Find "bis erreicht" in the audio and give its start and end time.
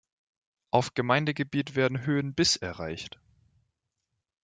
2.33-3.19